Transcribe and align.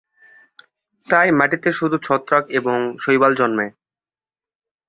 তাই 1.07 1.29
মাটিতে 1.31 1.69
শুধু 1.71 1.97
ছত্রাক 1.97 2.43
এবং 2.59 2.77
শৈবাল 3.03 3.31
জন্মে। 3.35 3.67